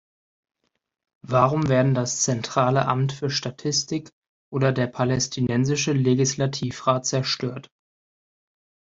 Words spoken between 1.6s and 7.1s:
werden das Zentrale Amt für Statistik oder der Palästinensische Legislativrat